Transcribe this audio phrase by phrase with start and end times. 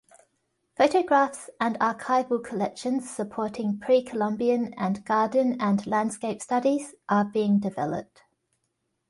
[0.77, 8.23] Photographs and archival collections supporting pre-Columbian and garden and landscape studies are being developed.